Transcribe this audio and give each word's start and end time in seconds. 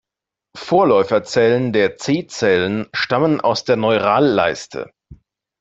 Vorläuferzellen 0.57 1.73
der 1.73 1.95
C-Zellen 1.97 2.87
stammen 2.91 3.39
aus 3.39 3.65
der 3.65 3.75
Neuralleiste. 3.75 4.89